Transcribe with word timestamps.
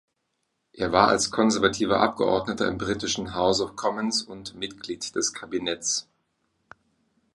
Er 0.73 0.91
war 0.91 1.09
als 1.09 1.29
konservativer 1.29 1.99
Abgeordneter 2.01 2.67
im 2.67 2.79
britischen 2.79 3.35
House 3.35 3.61
of 3.61 3.75
Commons 3.75 4.23
und 4.23 4.55
Mitglied 4.55 5.13
des 5.15 5.31
Kabinetts. 5.31 6.09